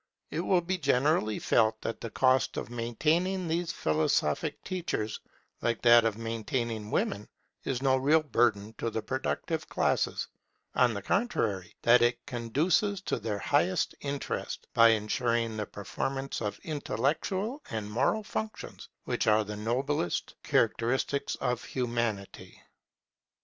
It 0.31 0.39
will 0.39 0.61
be 0.61 0.79
generally 0.79 1.37
felt 1.37 1.79
that 1.83 2.01
the 2.01 2.09
cost 2.09 2.57
of 2.57 2.71
maintaining 2.71 3.47
these 3.47 3.71
philosophic 3.71 4.63
teachers, 4.63 5.19
like 5.61 5.83
that 5.83 6.05
of 6.05 6.17
maintaining 6.17 6.89
women, 6.89 7.29
is 7.65 7.83
no 7.83 7.97
real 7.97 8.23
burden 8.23 8.73
to 8.79 8.89
the 8.89 9.03
productive 9.03 9.69
classes; 9.69 10.27
on 10.73 10.95
the 10.95 11.03
contrary, 11.03 11.75
that 11.83 12.01
it 12.01 12.25
conduces 12.25 12.99
to 13.01 13.19
their 13.19 13.37
highest 13.37 13.93
interest, 14.01 14.65
by 14.73 14.87
ensuring 14.87 15.55
the 15.55 15.67
performance 15.67 16.41
of 16.41 16.57
intellectual 16.63 17.61
and 17.69 17.91
moral 17.91 18.23
functions 18.23 18.89
which 19.03 19.27
are 19.27 19.43
the 19.43 19.55
noblest 19.55 20.33
characteristics 20.41 21.35
of 21.35 21.63
Humanity. 21.63 22.59